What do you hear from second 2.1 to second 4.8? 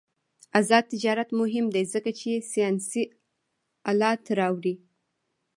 چې ساینسي آلات راوړي.